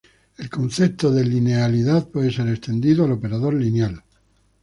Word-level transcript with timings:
El 0.37 0.49
concepto 0.49 1.11
de 1.11 1.23
linealidad 1.23 2.07
puede 2.09 2.31
ser 2.33 2.47
extendido 2.49 3.05
al 3.05 3.11
operador 3.11 3.53
lineal. 3.53 4.01